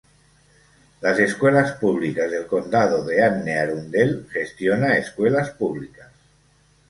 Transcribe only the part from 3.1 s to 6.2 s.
Anne Arundel gestiona escuelas públicas.